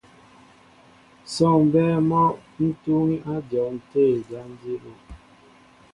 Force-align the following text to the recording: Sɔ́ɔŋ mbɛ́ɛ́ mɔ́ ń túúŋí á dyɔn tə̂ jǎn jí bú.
Sɔ́ɔŋ 1.33 1.61
mbɛ́ɛ́ 1.67 1.99
mɔ́ 2.09 2.25
ń 2.65 2.71
túúŋí 2.81 3.15
á 3.31 3.35
dyɔn 3.49 3.73
tə̂ 3.89 4.03
jǎn 4.29 4.49
jí 4.61 4.73
bú. 4.81 4.91